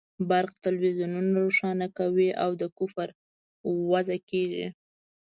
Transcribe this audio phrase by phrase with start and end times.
[0.29, 3.09] برق تلویزیونونه روښانه کوي او د کفر
[3.89, 4.67] وعظ کېږي.